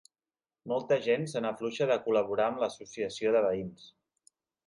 Molta 0.71 0.95
gent 1.07 1.27
se 1.33 1.41
n'afluixa 1.45 1.87
de 1.91 1.99
col·laborar 2.07 2.49
amb 2.53 2.63
l'associació 2.65 3.35
de 3.37 3.43
veïns. 3.49 3.87